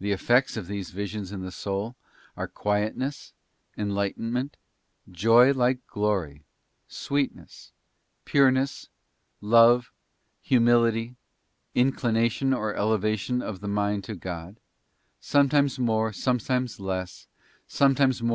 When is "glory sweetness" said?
5.86-7.70